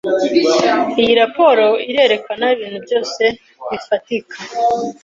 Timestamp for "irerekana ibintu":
1.89-2.79